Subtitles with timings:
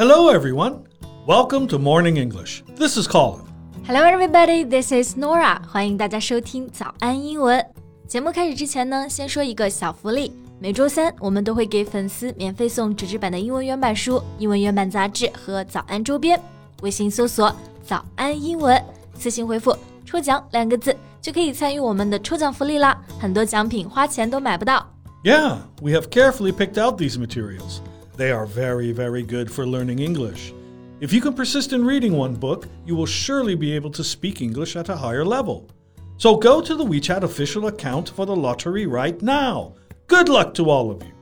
[0.00, 0.84] Hello, everyone.
[1.26, 2.62] Welcome to Morning English.
[2.76, 3.42] This is Colin.
[3.86, 4.64] Hello, everybody.
[4.64, 5.60] This is Nora.
[5.66, 7.64] 欢迎大家收听早安英文。
[8.06, 10.32] 节目开始之前呢，先说一个小福利。
[10.58, 16.40] 每周三我们都会给粉丝免费送纸质版的英文原版书、英文原版杂志和早安周边。
[16.82, 18.82] 微信搜索“早安英文”，
[19.18, 22.98] 私信回复“抽奖”两个字，就可以参与我们的抽奖福利啦。
[23.18, 24.86] 很多奖品花钱都买不到。
[25.24, 27.80] Yeah, we have carefully picked out these materials.
[28.16, 30.52] They are very, very good for learning English.
[31.00, 34.40] If you can persist in reading one book, you will surely be able to speak
[34.40, 35.68] English at a higher level.
[36.16, 39.74] So go to the WeChat official account for the lottery right now.
[40.06, 41.12] Good luck to all of you.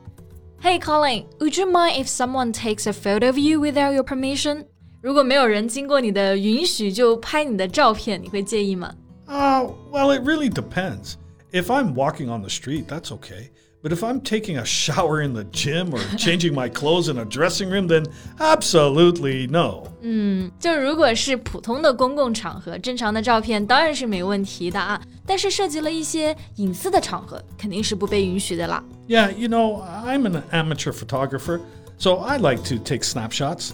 [0.61, 4.65] Hey Colin, would you mind if someone takes a photo of you without your permission?
[5.01, 8.95] 如果没有人经过你的允许就拍你的照片，你会介意吗？
[9.27, 11.15] Uh, well, it really depends.
[11.51, 13.49] If I'm walking on the street, that's okay.
[13.83, 17.25] But if I'm taking a shower in the gym or changing my clothes in a
[17.25, 18.07] dressing room, then
[18.39, 19.83] absolutely no.
[20.01, 24.99] 嗯，就如果是普通的公共场合，正常的照片当然是没问题的啊。
[25.27, 28.83] 但是涉及了一些隐私的场合，肯定是不被允许的啦。
[29.07, 31.59] Yeah, you know, I'm an amateur photographer,
[31.99, 33.73] so I like to take snapshots.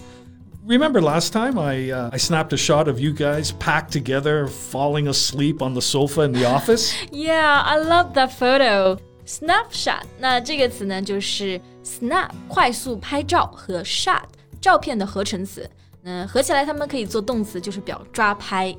[0.66, 5.08] Remember last time I uh, I snapped a shot of you guys packed together, falling
[5.08, 6.92] asleep on the sofa in the office?
[7.10, 8.98] yeah, I love that photo.
[9.26, 14.24] Snapshot，那这个词呢，就是 snap 快速拍照和 shot
[14.60, 15.68] 照片的合成词。
[16.04, 18.76] 嗯，合起来它们可以做动词，就是表抓拍。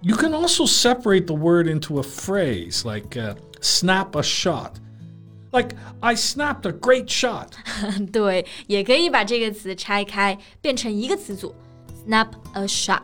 [0.00, 4.72] You can also separate the word into a phrase like uh, snap a shot.
[5.52, 7.50] Like I snapped a great shot.
[8.10, 11.54] 对，也可以把这个词拆开，变成一个词组，
[12.04, 13.02] snap a shot。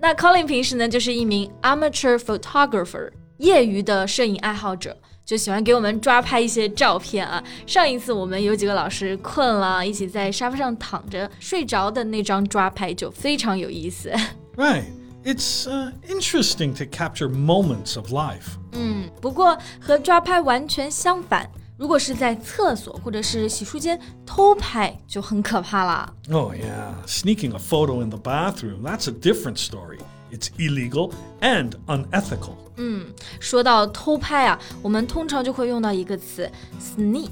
[0.00, 4.98] 那 Colin 平时呢，就是一名 amateur photographer，业余的摄影爱好者。
[5.26, 7.42] 就喜欢给我们抓拍一些照片啊。
[7.66, 14.12] 上一次我们有几个老师困了，一起在沙发上躺着睡着的那张抓拍就非常有意思。
[14.56, 14.84] Right.
[15.24, 18.56] It's uh, interesting to capture moments of life.
[18.72, 21.48] 嗯，不过和抓拍完全相反。
[21.78, 26.12] 如果是在厕所或者是洗漱间偷拍，就很可怕啦。
[26.30, 29.98] Oh yeah, sneaking a photo in the bathroom, that's a different story.
[30.30, 32.54] It's illegal and unethical.
[32.76, 33.06] 嗯，
[33.38, 37.30] 说到偷拍啊，我们通常就会用到一个词 sneak，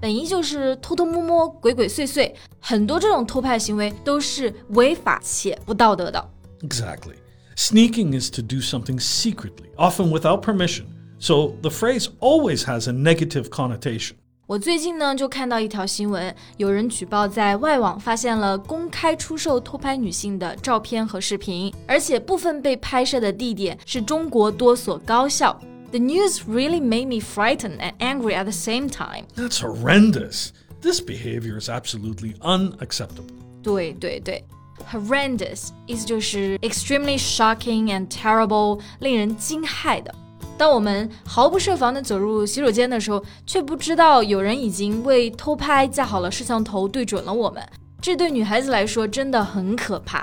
[0.00, 2.32] 本意就是偷偷摸摸、鬼鬼祟祟。
[2.58, 6.30] 很多这种偷拍行为都是违法且不道德的。
[6.62, 7.14] Exactly.
[7.56, 10.86] Sneaking is to do something secretly, often without permission.
[11.18, 14.14] So the phrase always has a negative connotation.
[14.46, 25.56] 我最近呢就看到一条新闻，有人举报在外网发现了公开出售偷拍女性的照片和视频，而且部分被拍摄的地点是中国多所高校。
[25.92, 29.26] The news really made me frightened and angry at the same time.
[29.36, 30.50] That's horrendous.
[30.80, 33.26] This behavior is absolutely unacceptable.
[33.62, 34.44] 对对对，
[34.90, 40.12] horrendous 意思就是 extremely shocking and terrible，令人惊骇的。
[40.56, 47.62] 当我们毫不设防地走入洗手间的时候，却不知道有人已经为偷拍架好了摄像头，对准了我们。
[48.02, 50.22] 这对女孩子来说真的很可怕。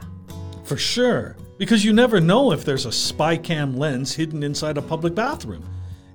[0.68, 4.82] For sure, because you never know if there's a spy cam lens hidden inside a
[4.82, 5.62] public bathroom.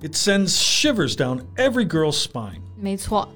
[0.02, 2.60] It sends shivers down every girl's spine.
[2.76, 3.28] 没错，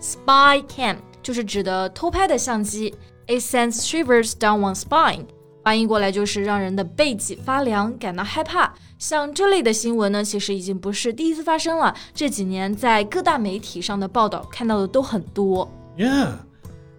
[0.00, 2.94] spy cam 就是指的偷拍的相机。
[3.26, 5.26] It sends shivers down one's spine.
[5.63, 8.73] 翻译过来就是让人的背脊发凉，感到害怕。
[8.97, 11.95] 像这类的新闻呢，其实已经不是第一次发生了。
[12.13, 15.69] 这几年在各大媒体上的报道看到的都很多。
[15.97, 16.31] Yeah.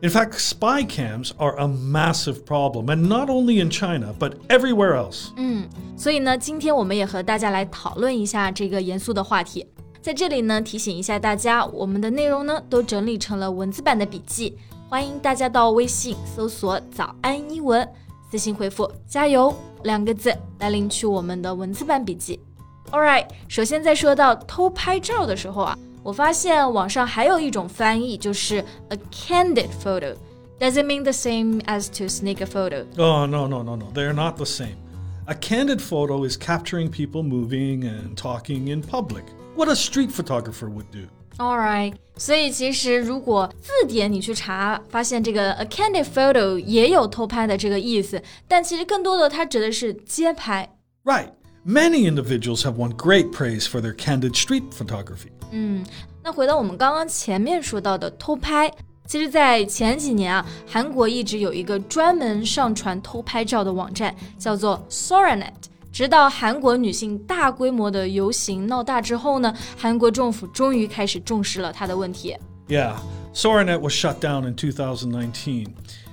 [0.03, 4.95] In fact, spy cams are a massive problem, and not only in China, but everywhere
[4.95, 5.29] else.
[5.37, 9.67] 嗯，所以呢，今天我们也和大家来讨论一下这个严肃的话题。
[10.01, 14.57] 在这里呢，提醒一下大家，我们的内容呢都整理成了文字版的笔记，
[14.89, 17.87] 欢迎大家到微信搜索“早安英文”。
[18.30, 22.40] 私信回复“加油”两个字来领取我们的文字版笔记。
[22.92, 32.86] All right，首先在说到偷拍照的时候啊，我发现网上还有一种翻译，就是 a candid photo。Does it mean the same as to sneak a photo?
[32.98, 33.88] Oh, no, no, no, no.
[33.94, 34.78] They're not the same.
[35.28, 39.26] A candid photo is capturing people moving and talking in public.
[39.56, 41.08] What a street photographer would do.
[41.38, 50.70] Alright，所以其实如果字典你去查，发现这个 a candid photo 也有偷拍的这个意思，但其实更多的它指的是街拍。
[51.04, 51.30] Right.
[51.68, 55.32] Many individuals have won great praise for their candid street photography.
[55.52, 55.84] 嗯，
[56.24, 58.72] 那回到我们刚刚前面说到的偷拍，
[59.08, 65.54] 其实，在前几年啊，韩国一直有一个专门上传偷拍照的网站，叫做 Soranet。
[65.93, 72.37] 直到韩国女性大规模的游行闹大之后呢，韩国政府终于开始重视了她的问题。
[72.69, 72.95] Yeah,
[73.35, 75.67] Soranet was shut down in 2019.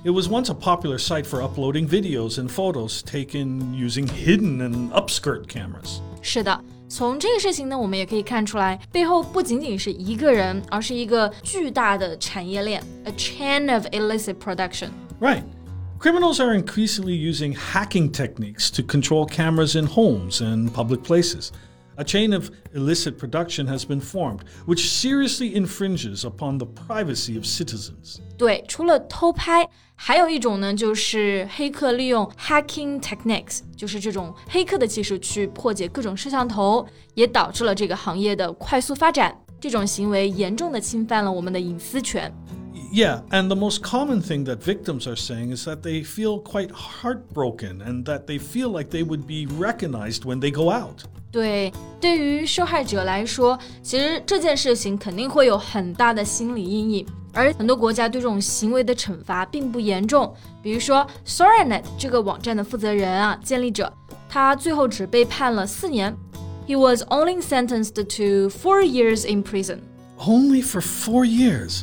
[0.04, 4.90] It was once a popular site for uploading videos and photos taken using hidden and
[4.90, 6.00] upskirt cameras.
[6.22, 6.60] 是的。
[6.90, 14.88] 从这个事情呢，我们也可以看出来，背后不仅仅是一个人，而是一个巨大的产业链，a chain of illicit production。
[15.20, 15.42] Right.
[15.99, 21.51] Criminals are increasingly using hacking techniques to control cameras in homes and public places.
[21.95, 27.45] A chain of illicit production has been formed, which seriously infringes upon the privacy of
[27.45, 28.17] citizens.
[28.35, 39.33] 对，除了偷拍，还有一种呢，就是黑客利用 hacking techniques，就是这种黑客的技术去破解各种摄像头，也导致了这个行业的快速发展。
[39.61, 42.33] 这种行为严重的侵犯了我们的隐私权。
[42.91, 46.69] Yeah, and the most common thing that victims are saying is that they feel quite
[46.71, 51.03] heartbroken and that they feel like they would be recognized when they go out.
[51.31, 60.31] 对，对于受害者来说，其实这件事情肯定会有很大的心理阴影，而很多国家对这种行为的惩罚并不严重。
[60.61, 63.91] 比如说 SoraNet 这个网站的负责人啊，建立者，
[64.29, 66.15] 他最后只被判了四年。
[66.67, 69.79] He was only sentenced to four years in prison.
[70.19, 71.81] Only for four years.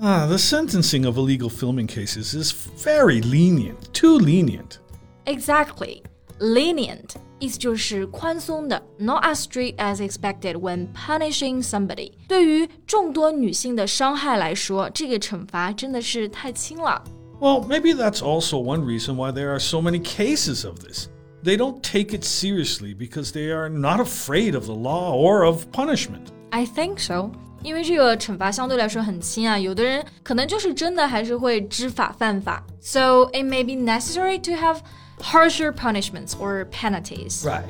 [0.00, 2.52] Ah, the sentencing of illegal filming cases is
[2.82, 4.78] very lenient, too lenient.
[5.26, 6.02] Exactly,
[6.40, 12.12] lenient 意思就是宽松的，not as strict as expected when punishing somebody。
[12.28, 17.02] 对于众多女性的伤害来说，这个惩罚真的是太轻了。
[17.40, 21.08] Well, maybe that's also one reason why there are so many cases of this.
[21.42, 25.66] They don't take it seriously because they are not afraid of the law or of
[25.72, 26.28] punishment.
[26.50, 27.32] I think so，
[27.62, 32.64] 因为这个惩罚相对来说很轻啊，有的人可能就是真的还是会知法犯法。
[32.80, 34.78] So it may be necessary to have
[35.20, 37.44] harsher punishments or penalties.
[37.46, 37.62] Right.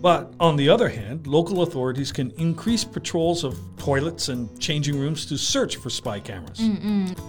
[0.00, 5.26] But on the other hand, local authorities can increase patrols of toilets and changing rooms
[5.26, 6.60] to search for spy cameras.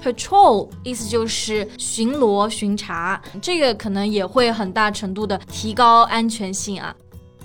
[0.04, 6.96] Patrol 意思就是巡逻、巡查，这个可能也会很大程度的提高安全性啊。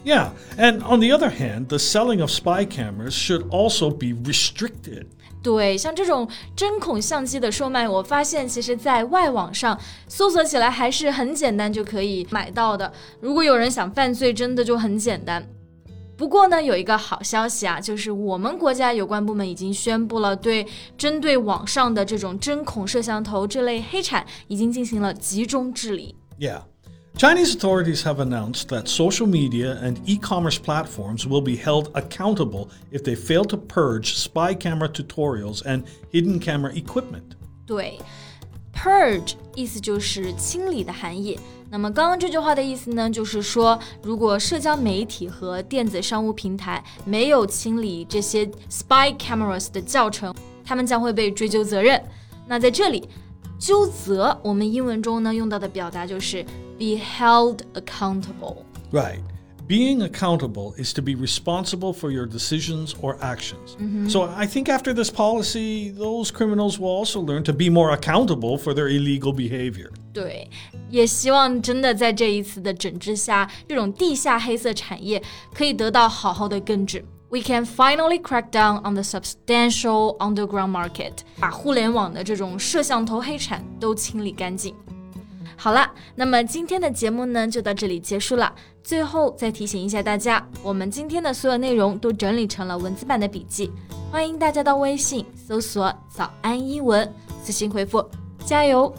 [0.06, 5.06] Yeah, and on the other hand, the selling of spy cameras should also be restricted.
[5.44, 12.92] 对，像这种针孔相机的售卖，我发现其实在外网上搜索起来还是很简单就可以买到的。
[13.22, 15.46] 如果有人想犯罪，真的就很简单。
[16.18, 20.68] 不过呢，有一个好消息啊，就是我们国家有关部门已经宣布了，对
[20.98, 26.16] 针对网上的这种针孔摄像头这类黑产，已经进行了集中治理。
[26.38, 26.64] Yeah.
[27.17, 32.69] Chinese authorities have announced that social media and e commerce platforms will be held accountable
[32.91, 37.37] if they fail to purge spy camera tutorials and hidden camera equipment.
[37.65, 38.01] 对，
[38.75, 41.39] purge 意思就是清理的含义。
[41.71, 50.35] 那么刚刚这句话的意思呢，就是说，如果社交媒体和电子商务平台没有清理这些 spy cameras 的教程，
[50.65, 52.01] 他们将会被追究责任。
[52.47, 53.09] 那在这里，
[53.59, 56.45] 纠责我们英文中呢用到的表达就是
[56.79, 58.65] be held accountable。
[58.93, 59.21] Right.
[59.67, 63.79] Being accountable is to be responsible for your decisions or actions.
[64.13, 68.59] So I think after this policy, those criminals will also learn to be more accountable
[68.59, 69.91] for their illegal behavior.
[70.13, 70.51] 对，
[70.91, 75.23] 也希望真的在这一次的整治下，这种地下黑色产业
[75.55, 77.03] 可以得到好好的根治。
[77.31, 84.75] We can finally crack down on the substantial underground market，把互联网的这种摄像头黑产都清理干净。
[85.62, 88.54] 好了，那么今天的节目呢就到这里结束了。
[88.82, 93.70] 最后再提醒一下大家，我们今天的所有内容都整理成了文字版的笔记，
[94.10, 97.08] 欢迎大家到微信搜索“早安英文”，
[97.44, 98.04] 私信回复
[98.46, 98.92] “加油”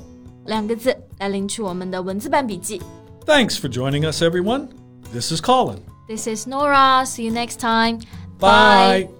[0.45, 2.83] 两个字来领取我们的文字版笔记。
[3.25, 4.69] Thanks for joining us, everyone.
[5.13, 5.79] This is Colin.
[6.07, 7.07] This is Nora.
[7.07, 8.01] See you next time.
[8.39, 9.20] Bye.